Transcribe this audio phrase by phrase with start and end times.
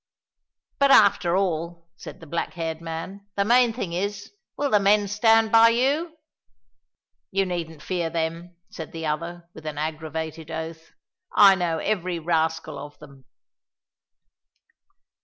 [0.79, 5.07] "But, after all," said the black haired man, "the main thing is, will the men
[5.07, 6.17] stand by you?"
[7.29, 10.89] "You needn't fear them," said the other with an aggravated oath,
[11.33, 13.25] "I know every rascal of them."